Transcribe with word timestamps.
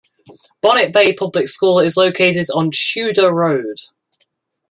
Bonnet 0.61 0.91
Bay 0.93 1.13
Public 1.13 1.47
School 1.47 1.77
is 1.79 1.95
located 1.95 2.47
on 2.55 2.71
Tudar 2.71 3.31
Road. 3.31 3.77